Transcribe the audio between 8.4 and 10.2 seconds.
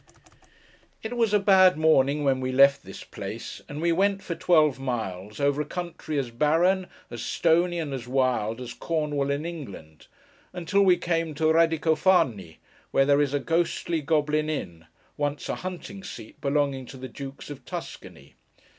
as Cornwall in England,